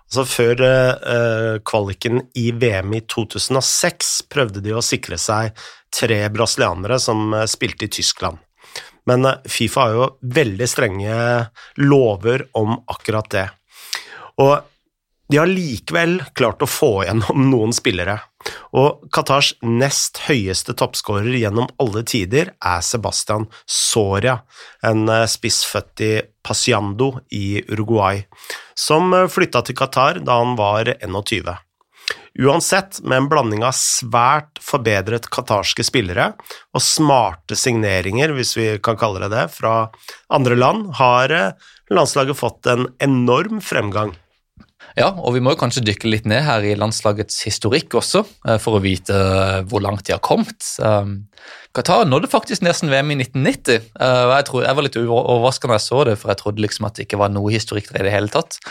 Altså 0.06 0.26
Før 0.30 0.62
uh, 0.62 1.56
kvaliken 1.66 2.22
i 2.38 2.52
VM 2.54 2.94
i 2.94 3.02
2006 3.10 4.12
prøvde 4.30 4.62
de 4.62 4.76
å 4.76 4.84
sikre 4.86 5.18
seg 5.18 5.56
tre 5.90 6.20
brasilianere 6.30 7.00
som 7.02 7.34
spilte 7.50 7.90
i 7.90 7.94
Tyskland. 7.98 8.45
Men 9.10 9.26
eh, 9.26 9.42
Fifa 9.50 9.88
har 9.88 9.98
jo 9.98 10.08
veldig 10.36 10.70
strenge 10.70 11.18
lover 11.82 12.48
om 12.58 12.78
akkurat 12.92 13.30
det. 13.34 13.50
Og 14.42 14.58
de 15.32 15.40
har 15.42 15.50
likevel 15.50 16.20
klart 16.38 16.62
å 16.62 16.70
få 16.70 16.92
gjennom 17.08 17.48
noen 17.54 17.74
spillere. 17.74 18.20
Og 18.78 19.08
Qatars 19.14 19.56
nest 19.66 20.22
høyeste 20.28 20.76
toppskårer 20.78 21.34
gjennom 21.40 21.70
alle 21.82 22.04
tider 22.06 22.52
er 22.60 22.84
Sebastian 22.86 23.48
Soria, 23.66 24.40
en 24.86 25.08
eh, 25.10 25.26
spissfødt 25.30 26.06
i 26.06 26.14
Pasiando 26.46 27.16
i 27.34 27.64
Uruguay, 27.72 28.22
som 28.78 29.14
eh, 29.18 29.30
flytta 29.32 29.66
til 29.66 29.78
Qatar 29.80 30.22
da 30.26 30.42
han 30.44 30.54
var 30.60 30.94
21. 31.00 31.56
Uansett, 32.36 33.00
med 33.04 33.18
en 33.18 33.30
blanding 33.32 33.64
av 33.64 33.72
svært 33.80 34.60
forbedret 34.60 35.30
qatarske 35.32 35.86
spillere 35.88 36.34
og 36.76 36.84
smarte 36.84 37.56
signeringer, 37.56 38.34
hvis 38.36 38.52
vi 38.58 38.68
kan 38.84 39.00
kalle 39.00 39.24
det 39.24 39.32
det, 39.32 39.46
fra 39.56 39.88
andre 40.36 40.58
land, 40.60 40.90
har 41.00 41.32
eh, 41.32 41.72
landslaget 41.96 42.36
fått 42.36 42.68
en 42.68 42.90
enorm 43.00 43.64
fremgang. 43.64 44.12
Ja, 44.96 45.10
og 45.12 45.34
vi 45.36 45.42
må 45.44 45.52
jo 45.52 45.60
kanskje 45.60 45.84
dykke 45.84 46.08
litt 46.08 46.28
ned 46.30 46.46
her 46.46 46.64
i 46.64 46.76
landslagets 46.80 47.42
historikk 47.44 47.98
også, 48.00 48.22
eh, 48.48 48.60
for 48.64 48.78
å 48.78 48.84
vite 48.84 49.16
eh, 49.16 49.62
hvor 49.68 49.84
langt 49.84 50.06
de 50.08 50.16
har 50.16 50.22
kommet. 50.24 50.64
Um, 50.80 51.26
Qatar 51.76 52.06
nådde 52.08 52.30
faktisk 52.32 52.64
nesten 52.64 52.92
VM 52.94 53.12
i 53.12 53.18
1990. 53.20 53.90
Uh, 54.00 54.32
jeg, 54.38 54.46
tror, 54.48 54.62
jeg, 54.64 54.78
var 54.78 54.88
litt 54.88 55.00
overraska 55.02 55.68
da 55.68 55.76
jeg 55.76 55.86
så 55.88 56.06
det, 56.08 56.16
for 56.22 56.32
jeg 56.32 56.40
trodde 56.40 56.64
liksom 56.64 56.88
at 56.88 56.96
det 56.96 57.08
ikke 57.10 57.20
var 57.20 57.34
noe 57.36 57.52
historikk 57.52 57.92
der 57.92 58.06
i 58.06 58.08
det 58.08 58.16
hele 58.16 58.32
tatt. 58.32 58.62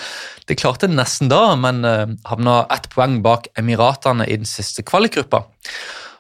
De 0.49 0.57
klarte 0.57 0.89
det 0.89 0.97
nesten 0.97 1.29
da, 1.33 1.43
men 1.61 1.85
havna 2.29 2.63
ett 2.73 2.89
poeng 2.93 3.19
bak 3.25 3.51
Emiratene 3.61 4.25
i 4.25 4.39
den 4.41 4.49
siste 4.49 4.85
kvalikgruppa. 4.87 5.45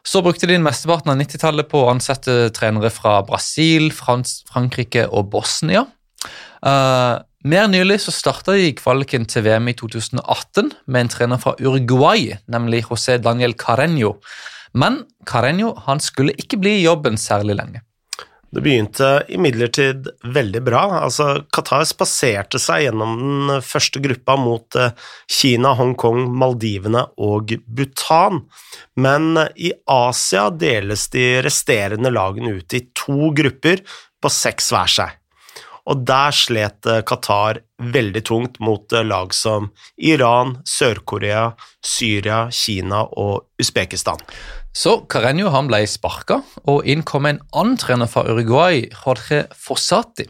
Så 0.04 0.20
brukte 0.20 0.48
de 0.48 0.60
mesteparten 0.60 1.14
av 1.14 1.16
90-tallet 1.16 1.68
på 1.70 1.80
å 1.80 1.90
ansette 1.94 2.50
trenere 2.56 2.90
fra 2.92 3.22
Brasil, 3.24 3.88
Frans, 3.96 4.42
Frankrike 4.50 5.06
og 5.08 5.30
Bosnia. 5.32 5.86
Uh, 6.60 7.24
mer 7.44 7.68
nylig 7.68 8.00
så 8.00 8.12
starta 8.14 8.54
de 8.56 8.72
kvaliken 8.76 9.26
til 9.28 9.44
VM 9.46 9.68
i 9.68 9.76
2018 9.76 10.70
med 10.88 11.04
en 11.04 11.10
trener 11.12 11.40
fra 11.42 11.54
Uruguay, 11.60 12.30
nemlig 12.48 12.86
José 12.88 13.18
Daniel 13.20 13.52
Carreño. 13.60 14.16
Men 14.72 15.02
Carreño 15.28 15.74
han 15.86 16.00
skulle 16.00 16.34
ikke 16.40 16.58
bli 16.62 16.78
i 16.78 16.86
jobben 16.86 17.20
særlig 17.20 17.58
lenge. 17.60 17.82
Det 18.54 18.62
begynte 18.62 19.08
imidlertid 19.34 20.06
veldig 20.30 20.60
bra. 20.62 20.82
Altså, 21.02 21.42
Qatar 21.52 21.82
spaserte 21.90 22.60
seg 22.62 22.84
gjennom 22.84 23.16
den 23.18 23.64
første 23.66 23.98
gruppa 24.02 24.36
mot 24.38 24.78
eh, 24.78 24.94
Kina, 25.26 25.72
Hongkong, 25.74 26.28
Maldivene 26.38 27.02
og 27.18 27.56
Bhutan. 27.66 28.44
Men 28.94 29.34
i 29.58 29.72
Asia 29.90 30.46
deles 30.54 31.08
de 31.10 31.26
resterende 31.42 32.14
lagene 32.14 32.54
ut 32.60 32.78
i 32.78 32.84
to 32.94 33.32
grupper 33.34 33.82
på 34.22 34.32
seks 34.32 34.70
hver 34.70 34.96
seg 35.00 35.20
og 35.90 36.04
der 36.08 36.34
slet 36.34 36.88
eh, 36.88 37.02
Qatar 37.06 37.60
veldig 37.94 38.22
tungt 38.26 38.60
mot 38.64 38.92
eh, 38.92 39.04
lag 39.04 39.34
som 39.36 39.70
Iran, 39.96 40.58
Sør-Korea, 40.68 41.50
Syria, 41.84 42.46
Kina 42.52 43.04
og 43.04 43.48
Usbekistan. 43.60 44.22
Så 44.74 45.04
Carreño 45.06 45.52
ble 45.68 45.84
sparka, 45.86 46.40
og 46.66 46.86
inn 46.86 47.04
kom 47.06 47.28
en 47.30 47.42
annen 47.54 47.76
trener 47.78 48.10
fra 48.10 48.24
Uruguay, 48.26 48.88
Jorge 49.04 49.44
Fossati. 49.54 50.26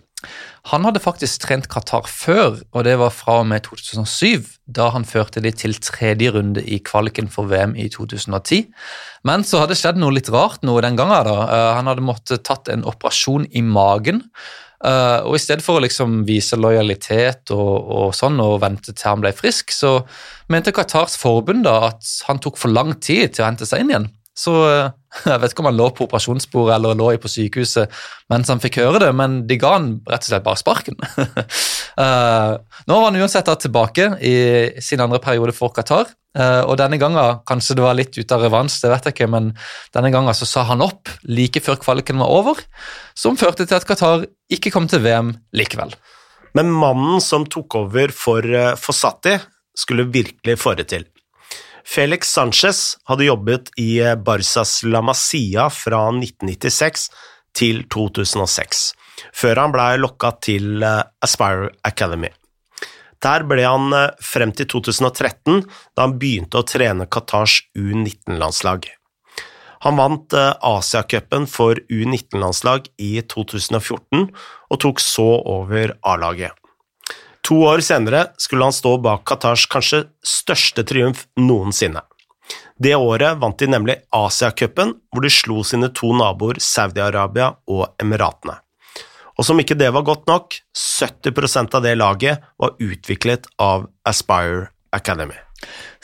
Han 0.73 0.87
hadde 0.87 1.03
faktisk 1.05 1.43
trent 1.45 1.67
Qatar 1.69 2.07
før, 2.09 2.63
og 2.73 2.87
det 2.87 2.95
var 3.01 3.13
fra 3.13 3.39
og 3.43 3.49
med 3.51 3.67
2007, 3.67 4.47
da 4.65 4.89
han 4.95 5.05
førte 5.05 5.43
de 5.45 5.53
til 5.53 5.77
tredje 5.77 6.33
runde 6.33 6.63
i 6.65 6.79
kvaliken 6.81 7.29
for 7.33 7.51
VM 7.51 7.75
i 7.77 7.91
2010. 7.93 8.65
Men 9.29 9.45
så 9.45 9.61
hadde 9.61 9.75
det 9.75 9.81
skjedd 9.83 10.01
noe 10.01 10.17
litt 10.17 10.33
rart 10.33 10.65
noe 10.65 10.81
den 10.85 10.97
gangen. 10.97 11.29
da. 11.29 11.37
Eh, 11.45 11.71
han 11.77 11.91
hadde 11.91 12.05
måttet 12.05 12.47
tatt 12.49 12.73
en 12.73 12.87
operasjon 12.89 13.47
i 13.53 13.65
magen, 13.65 14.25
Uh, 14.85 15.25
og 15.25 15.39
I 15.39 15.41
stedet 15.41 15.65
for 15.65 15.79
å 15.79 15.85
liksom 15.85 16.23
vise 16.29 16.59
lojalitet 16.61 17.49
og, 17.55 17.77
og, 17.89 18.11
sånn, 18.17 18.37
og 18.45 18.59
vente 18.61 18.93
til 18.93 19.09
han 19.09 19.23
ble 19.23 19.31
frisk, 19.33 19.73
så 19.73 19.97
mente 20.53 20.75
Qatars 20.77 21.17
forbund 21.17 21.65
da 21.65 21.79
at 21.89 22.11
han 22.29 22.43
tok 22.43 22.61
for 22.61 22.73
lang 22.75 22.93
tid 23.01 23.33
til 23.33 23.45
å 23.45 23.49
hente 23.49 23.69
seg 23.69 23.81
inn 23.81 23.95
igjen. 23.95 24.11
Så 24.37 24.53
uh, 24.61 24.91
jeg 25.31 25.41
vet 25.41 25.55
ikke 25.55 25.65
om 25.65 25.71
han 25.71 25.79
lå 25.79 25.89
på 25.97 26.05
operasjonsbordet 26.05 26.77
eller 26.77 26.99
lå 27.01 27.15
på 27.23 27.31
sykehuset 27.33 28.03
mens 28.33 28.51
han 28.53 28.61
fikk 28.61 28.83
høre 28.83 29.01
det, 29.07 29.13
men 29.17 29.45
de 29.49 29.57
ga 29.63 29.77
han 29.79 29.89
rett 30.11 30.27
og 30.27 30.33
slett 30.33 30.45
bare 30.45 30.61
sparken. 30.61 31.01
uh, 31.01 32.53
nå 32.91 32.99
var 32.99 33.09
han 33.09 33.21
uansett 33.23 33.49
da 33.49 33.57
tilbake 33.57 34.11
i 34.21 34.37
sin 34.85 35.01
andre 35.01 35.23
periode 35.25 35.57
for 35.57 35.73
Qatar. 35.73 36.13
Uh, 36.35 36.67
og 36.67 36.75
denne 36.81 36.99
gangen, 36.99 37.39
kanskje 37.47 37.77
det 37.79 37.85
var 37.85 37.95
litt 37.95 38.17
ut 38.19 38.33
av 38.35 38.43
revansj, 38.43 38.81
det 38.83 38.91
vet 38.91 39.05
jeg 39.07 39.15
ikke, 39.15 39.31
men 39.31 39.53
denne 39.95 40.11
gangen 40.11 40.35
så 40.35 40.49
sa 40.51 40.65
han 40.67 40.83
opp 40.83 41.13
like 41.31 41.63
før 41.63 41.79
kvaliken 41.79 42.19
var 42.19 42.33
over, 42.35 42.59
som 43.15 43.39
førte 43.39 43.69
til 43.69 43.79
at 43.79 43.87
Qatar 43.87 44.27
ikke 44.51 44.73
kom 44.75 44.89
til 44.91 45.05
VM 45.05 45.31
likevel. 45.55 45.95
Men 46.59 46.75
mannen 46.75 47.23
som 47.23 47.47
tok 47.47 47.79
over 47.85 48.15
for 48.15 48.43
uh, 48.51 48.75
Fossati, 48.79 49.39
skulle 49.75 50.07
virkelig 50.11 50.55
få 50.63 50.77
det 50.79 50.89
til. 50.91 51.07
Felix 51.87 52.29
Sanchez 52.31 52.83
hadde 53.11 53.27
jobbet 53.27 53.73
i 53.83 53.99
eh, 53.99 54.15
Barsas 54.15 54.85
La 54.87 55.03
Masia 55.03 55.67
fra 55.67 56.05
1996 56.15 57.09
til 57.59 57.83
2006, 57.91 58.85
før 59.35 59.65
han 59.65 59.75
blei 59.75 59.91
lokka 59.99 60.31
til 60.47 60.87
Aspire 60.87 61.75
Academy. 61.83 62.31
Der 63.25 63.45
ble 63.49 63.65
han 63.65 63.95
eh, 63.97 64.11
frem 64.21 64.53
til 64.57 64.69
2013, 64.75 65.65
da 65.97 66.07
han 66.07 66.19
begynte 66.21 66.61
å 66.61 66.67
trene 66.69 67.09
Qatars 67.09 67.63
U19-landslag. 67.79 68.91
Han 69.85 70.01
vant 70.01 70.37
eh, 70.37 70.53
Asiacupen 70.65 71.49
for 71.51 71.81
U19-landslag 71.93 72.91
i 73.01 73.15
2014 73.21 74.29
og 74.29 74.83
tok 74.85 75.03
så 75.03 75.29
over 75.41 75.97
A-laget. 76.05 76.53
To 77.45 77.61
år 77.69 77.83
senere 77.85 78.31
skulle 78.41 78.65
han 78.65 78.73
stå 78.73 78.97
bak 79.05 79.27
Qatars 79.29 79.67
kanskje 79.69 80.07
største 80.25 80.85
triumf 80.89 81.27
noensinne. 81.37 82.01
Det 82.81 82.95
året 82.97 83.39
vant 83.41 83.59
de 83.61 83.69
nemlig 83.71 83.99
Asiacupen, 84.17 84.97
hvor 85.13 85.25
de 85.25 85.33
slo 85.33 85.61
sine 85.65 85.93
to 85.97 86.13
naboer 86.17 86.61
Saudi-Arabia 86.61 87.53
og 87.71 87.87
Emiratene. 88.01 88.64
Og 89.39 89.47
som 89.47 89.59
ikke 89.61 89.79
det 89.79 89.91
var 89.95 90.07
godt 90.07 90.29
nok, 90.31 90.59
70% 90.79 91.75
av 91.75 91.83
det 91.85 91.97
laget 91.99 92.45
var 92.61 92.77
utviklet 92.83 93.49
av 93.59 93.89
Aspire 94.07 94.69
Academy. 94.95 95.39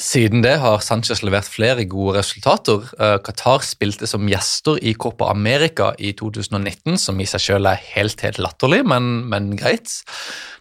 Siden 0.00 0.40
det 0.40 0.54
har 0.62 0.80
Sanchez 0.80 1.20
levert 1.26 1.48
flere 1.50 1.84
gode 1.88 2.16
resultater. 2.16 2.86
Eh, 2.96 3.16
Qatar 3.24 3.64
spilte 3.66 4.08
som 4.08 4.28
gjester 4.30 4.78
i 4.80 4.94
Copa 4.96 5.28
America 5.32 5.90
i 6.00 6.14
2019, 6.16 6.96
som 7.00 7.20
i 7.20 7.28
seg 7.28 7.44
selv 7.44 7.68
er 7.68 7.82
helt 7.92 8.24
helt 8.24 8.40
latterlig, 8.40 8.80
men, 8.88 9.10
men 9.30 9.52
greit. 9.60 10.00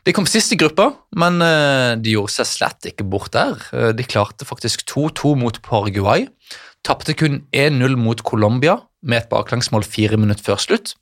De 0.03 0.15
kom 0.15 0.27
sist 0.27 0.51
i 0.55 0.59
gruppa, 0.59 0.91
men 1.19 1.39
eh, 1.45 1.93
de 2.01 2.17
gjorde 2.17 2.35
seg 2.35 2.51
slett 2.51 2.91
ikke 2.91 3.07
bort 3.07 3.31
der. 3.35 3.55
Eh, 3.71 3.93
de 3.95 4.07
klarte 4.07 4.47
faktisk 4.47 4.83
2-2 4.91 5.37
mot 5.39 5.61
Paraguay. 5.63 6.27
Tapte 6.83 7.15
kun 7.15 7.43
1-0 7.55 7.95
mot 7.99 8.21
Colombia 8.27 8.79
med 9.01 9.23
et 9.23 9.29
baklengsmål 9.31 9.85
fire 9.87 10.17
minutter 10.19 10.43
før 10.43 10.59
slutt. 10.61 10.95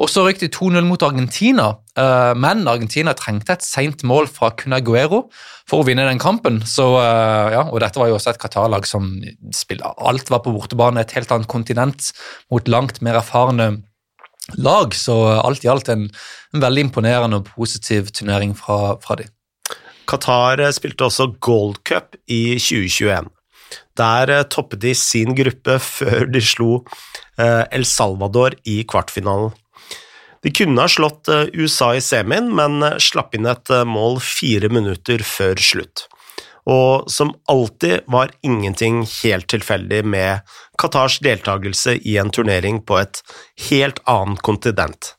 Og 0.00 0.08
så 0.08 0.22
røyk 0.24 0.38
de 0.40 0.48
2-0 0.52 0.86
mot 0.86 1.02
Argentina, 1.02 1.66
eh, 1.98 2.32
men 2.38 2.62
Argentina 2.70 3.12
trengte 3.16 3.56
et 3.56 3.64
seint 3.66 4.04
mål 4.06 4.30
fra 4.30 4.52
Cunaguero 4.56 5.26
for 5.68 5.82
å 5.82 5.86
vinne 5.86 6.06
den 6.08 6.20
kampen. 6.22 6.60
Så, 6.64 6.86
eh, 7.00 7.52
ja, 7.56 7.66
og 7.66 7.80
dette 7.80 8.00
var 8.00 8.08
jo 8.08 8.16
også 8.16 8.30
et 8.30 8.40
Qatar-lag 8.40 8.86
som 8.86 9.10
spiller 9.52 9.92
Alt 9.98 10.30
var 10.30 10.40
på 10.40 10.54
bortebane, 10.54 11.00
et 11.00 11.12
helt 11.12 11.30
annet 11.32 11.48
kontinent 11.48 12.12
mot 12.50 12.66
langt 12.68 13.02
mer 13.02 13.20
erfarne 13.20 13.82
lag. 14.56 14.94
Så 14.94 15.16
alt 15.44 15.64
i 15.64 15.68
alt 15.68 15.88
en, 15.88 16.08
en 16.54 16.60
veldig 16.60 16.88
imponerende 16.88 17.42
og 17.42 17.50
positiv 17.56 18.10
turnering 18.14 18.56
fra, 18.56 18.96
fra 19.02 19.16
de. 19.16 19.28
Qatar 20.10 20.62
spilte 20.72 21.06
også 21.06 21.34
Gold 21.40 21.84
Cup 21.84 22.16
i 22.26 22.56
2021. 22.58 23.28
Der 24.00 24.32
toppet 24.48 24.80
de 24.80 24.94
sin 24.96 25.36
gruppe 25.36 25.76
før 25.98 26.24
de 26.32 26.40
slo 26.40 26.82
El 27.40 27.86
Salvador 27.88 28.56
i 28.68 28.82
kvartfinalen. 28.88 29.52
De 30.42 30.52
kunne 30.56 30.80
ha 30.80 30.88
slått 30.88 31.28
eh, 31.28 31.48
USA 31.52 31.92
i 31.96 32.00
semien, 32.04 32.48
men 32.56 32.80
eh, 32.82 32.96
slapp 33.02 33.36
inn 33.36 33.48
et 33.50 33.72
eh, 33.72 33.84
mål 33.84 34.20
fire 34.24 34.70
minutter 34.72 35.24
før 35.26 35.60
slutt. 35.60 36.06
Og 36.70 37.08
som 37.10 37.32
alltid 37.50 38.06
var 38.12 38.32
ingenting 38.46 39.02
helt 39.22 39.48
tilfeldig 39.52 40.02
med 40.04 40.52
Qatars 40.80 41.18
deltakelse 41.24 41.96
i 42.06 42.16
en 42.20 42.32
turnering 42.32 42.82
på 42.84 43.00
et 43.00 43.22
helt 43.68 44.00
annet 44.08 44.40
kontinent. 44.46 45.14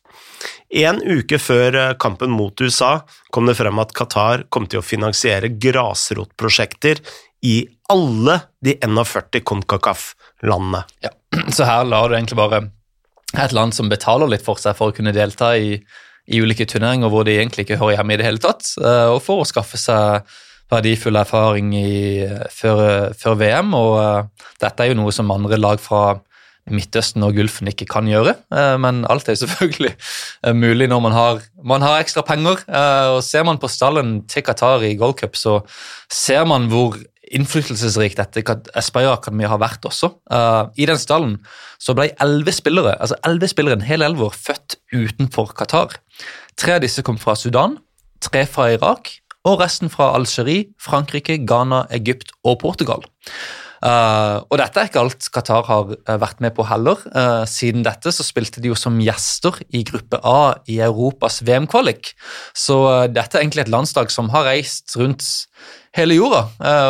En 0.72 1.02
uke 1.04 1.36
før 1.42 1.76
kampen 2.00 2.32
mot 2.32 2.62
USA 2.64 3.02
kom 3.36 3.50
det 3.50 3.58
frem 3.60 3.80
at 3.84 3.92
Qatar 3.98 4.46
kom 4.54 4.70
til 4.72 4.80
å 4.80 4.86
finansiere 4.86 5.52
grasrotprosjekter 5.52 7.02
i 7.44 7.66
alle 7.92 8.38
de 8.64 8.78
41 8.80 9.42
CONCACAF-landene. 9.44 10.84
Ja, 11.04 11.12
så 11.56 11.68
her 11.68 11.90
lar 11.90 12.10
du 12.10 12.16
egentlig 12.16 12.40
bare 12.40 12.64
et 13.40 13.56
land 13.56 13.76
som 13.76 13.90
betaler 13.92 14.32
litt 14.32 14.46
for 14.46 14.60
seg 14.60 14.78
for 14.78 14.92
å 14.92 14.96
kunne 14.96 15.16
delta 15.16 15.54
i, 15.60 15.76
i 16.32 16.42
ulike 16.44 16.68
turneringer 16.70 17.12
hvor 17.12 17.28
de 17.28 17.38
egentlig 17.38 17.66
ikke 17.66 17.80
hører 17.82 18.00
hjemme 18.00 18.16
i 18.16 18.22
det 18.22 18.28
hele 18.28 18.44
tatt, 18.44 18.74
eh, 18.80 19.08
og 19.12 19.22
for 19.26 19.44
å 19.44 19.48
skaffe 19.48 19.80
seg 19.80 20.28
verdifull 20.72 21.20
erfaring 21.20 21.74
i, 21.76 22.24
før, 22.52 23.12
før, 23.20 23.36
VM. 23.40 23.74
og 23.76 24.46
Dette 24.62 24.86
er 24.86 24.92
jo 24.92 25.02
noe 25.02 25.12
som 25.16 25.32
andre 25.34 25.60
lag 25.60 25.82
fra 25.84 26.22
Midtøsten 26.76 27.24
og 27.26 27.36
Gulfen 27.38 27.70
ikke 27.72 27.88
kan 27.90 28.10
gjøre, 28.10 28.36
uh, 28.54 28.76
men 28.82 29.04
alt 29.12 29.30
er 29.30 29.40
selvfølgelig 29.44 29.94
uh, 30.48 30.54
mulig 30.58 30.90
når 30.92 31.04
man 31.06 31.16
har, 31.16 31.46
man 31.64 31.86
har 31.86 32.02
ekstra 32.02 32.24
penger. 32.26 32.64
og 33.14 33.22
Ser 33.24 33.46
man 33.48 33.60
på 33.62 33.70
stallen 33.72 34.22
til 34.30 34.44
Qatar 34.46 34.84
i 34.88 34.96
Gold 35.00 35.20
Cup, 35.22 35.36
så 35.36 35.60
ser 36.12 36.46
man 36.50 36.70
hvor 36.72 36.98
innflytelsesrikt 37.32 38.20
dette 38.20 38.44
Aspire 38.76 39.14
Akademi 39.14 39.46
har 39.48 39.62
vært 39.62 39.86
også. 39.88 40.10
I 40.76 40.88
den 40.90 41.00
stallen 41.00 41.38
så 41.80 41.96
ble 41.96 42.10
elleve 42.22 42.52
spillere, 42.52 42.98
altså 43.00 43.16
11 43.24 43.54
spillere, 43.54 43.78
en 43.80 43.88
hel 43.88 44.04
elver, 44.04 44.36
født 44.36 44.76
utenfor 44.92 45.54
Qatar. 45.56 45.96
Tre 46.60 46.76
av 46.76 46.84
disse 46.84 47.04
kom 47.08 47.22
fra 47.22 47.38
Sudan, 47.40 47.78
tre 48.22 48.44
fra 48.50 48.68
Irak, 48.74 49.14
og 49.48 49.62
resten 49.62 49.90
fra 49.90 50.12
Algerie, 50.16 50.70
Frankrike, 50.82 51.40
Ghana, 51.48 51.86
Egypt 51.98 52.34
og 52.46 52.60
Portugal. 52.62 53.06
Uh, 53.82 54.46
og 54.46 54.60
dette 54.62 54.78
er 54.78 54.90
ikke 54.92 55.02
alt 55.02 55.28
Qatar 55.34 55.66
har 55.66 55.88
uh, 55.90 56.18
vært 56.22 56.42
med 56.44 56.54
på 56.54 56.66
heller. 56.70 57.02
Uh, 57.16 57.42
siden 57.50 57.82
dette 57.86 58.14
så 58.14 58.26
spilte 58.26 58.62
de 58.62 58.70
jo 58.70 58.78
som 58.78 59.00
gjester 59.02 59.58
i 59.74 59.82
gruppe 59.88 60.20
A 60.22 60.54
i 60.70 60.78
Europas 60.86 61.42
VM-kvalik. 61.48 62.14
Så 62.54 62.78
dette 63.10 63.38
er 63.38 63.46
egentlig 63.46 63.66
et 63.66 63.74
landslag 63.74 64.14
som 64.14 64.30
har 64.36 64.46
reist 64.46 64.94
rundt 65.00 65.26
hele 65.98 66.16
jorda 66.16 66.46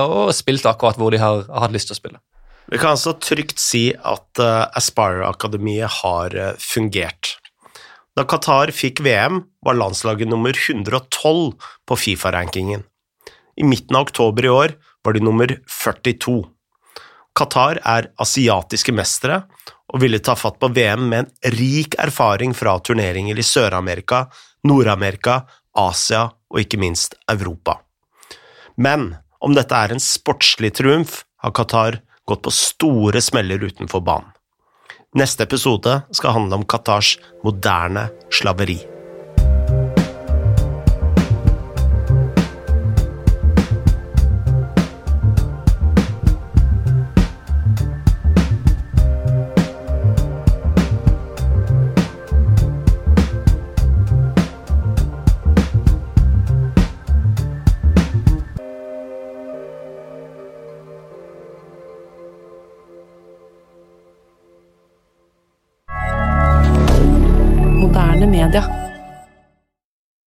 og 0.05 0.29
spilt 0.37 0.67
akkurat 0.69 0.99
hvor 0.99 1.09
de 1.13 1.17
har, 1.17 1.47
har 1.47 1.63
hatt 1.63 1.73
lyst 1.73 1.89
til 1.89 1.95
å 1.95 2.01
spille. 2.01 2.21
Vi 2.71 2.77
kan 2.79 2.93
altså 2.93 3.15
trygt 3.17 3.59
si 3.59 3.89
at 3.95 4.41
Aspire-akademiet 4.77 6.01
har 6.03 6.35
fungert. 6.61 7.33
Da 8.15 8.27
Qatar 8.27 8.69
fikk 8.75 9.01
VM, 9.03 9.41
var 9.65 9.79
landslaget 9.79 10.29
nummer 10.29 10.53
112 10.53 11.55
på 11.87 11.97
Fifa-rankingen. 11.97 12.85
I 13.57 13.67
midten 13.67 13.97
av 13.97 14.09
oktober 14.09 14.45
i 14.45 14.51
år 14.53 14.75
var 15.05 15.17
de 15.17 15.23
nummer 15.23 15.55
42. 15.65 16.41
Qatar 17.41 17.79
er 17.81 18.11
asiatiske 18.21 18.93
mestere 18.93 19.39
og 19.91 20.03
ville 20.03 20.19
ta 20.21 20.35
fatt 20.37 20.59
på 20.61 20.69
VM 20.75 21.07
med 21.09 21.25
en 21.25 21.55
rik 21.57 21.97
erfaring 21.99 22.53
fra 22.53 22.75
turneringer 22.85 23.39
i 23.39 23.45
Sør-Amerika, 23.45 24.27
Nord-Amerika, 24.69 25.41
Asia 25.73 26.27
og 26.29 26.61
ikke 26.61 26.79
minst 26.81 27.17
Europa. 27.31 27.79
Men 28.77 29.15
om 29.41 29.57
dette 29.57 29.73
er 29.73 29.95
en 29.95 30.03
sportslig 30.03 30.75
triumf, 30.77 31.23
har 31.41 31.55
Qatar 31.57 31.97
gått 32.29 32.45
på 32.45 32.53
store 32.53 33.23
smeller 33.25 33.65
utenfor 33.65 34.05
banen. 34.05 34.29
Neste 35.17 35.43
episode 35.43 35.97
skal 36.13 36.37
handle 36.37 36.61
om 36.61 36.69
Qatars 36.69 37.17
moderne 37.43 38.11
slaveri. 38.31 38.77